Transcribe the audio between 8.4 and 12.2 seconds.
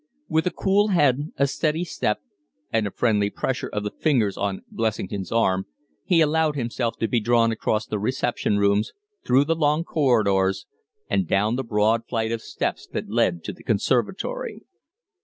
rooms, through the long corridors, and down the broad